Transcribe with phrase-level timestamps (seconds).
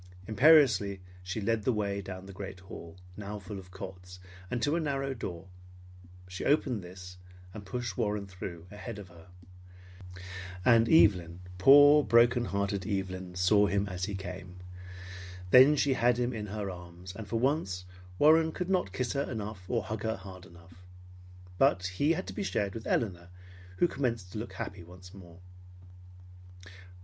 [0.27, 4.17] Imperiously she led the way down the great hall, now full of cots,
[4.49, 5.45] and to a narrow door.
[6.27, 7.17] She opened this
[7.53, 9.27] and pushed Warren through ahead of her.
[10.65, 14.55] And Evelyn, poor heart broken Evelyn, saw him as he came.
[15.51, 17.85] Then she had him in her arms; and for once
[18.17, 20.83] Warren could not kiss her enough or hug her hard enough.
[21.59, 23.29] But he had to be shared with Elinor
[23.77, 25.37] who commenced to look happy once more.